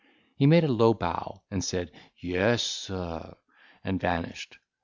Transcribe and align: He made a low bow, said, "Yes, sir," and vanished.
He 0.35 0.47
made 0.47 0.63
a 0.63 0.67
low 0.67 0.95
bow, 0.95 1.43
said, 1.59 1.91
"Yes, 2.19 2.63
sir," 2.63 3.35
and 3.83 4.01
vanished. 4.01 4.57